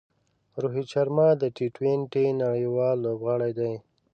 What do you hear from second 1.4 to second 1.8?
د ټي